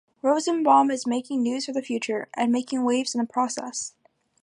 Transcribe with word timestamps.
Rosenbaum 0.23 0.89
is 0.89 1.05
making 1.05 1.43
news 1.43 1.65
for 1.67 1.73
the 1.73 1.81
future- 1.83 2.27
and 2.35 2.51
making 2.51 2.83
waves 2.83 3.13
in 3.13 3.21
the 3.21 3.27
process. 3.27 3.93